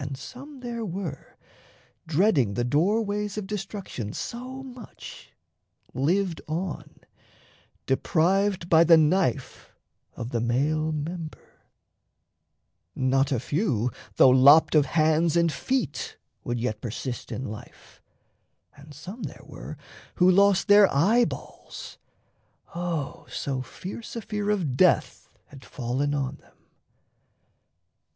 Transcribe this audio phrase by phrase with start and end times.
[0.00, 1.36] And some there were,
[2.08, 5.30] Dreading the doorways of destruction So much,
[5.94, 6.98] lived on,
[7.86, 9.72] deprived by the knife
[10.16, 11.60] Of the male member;
[12.96, 18.02] not a few, though lopped Of hands and feet, would yet persist in life,
[18.76, 19.76] And some there were
[20.16, 21.96] who lost their eyeballs:
[22.74, 26.56] O So fierce a fear of death had fallen on them!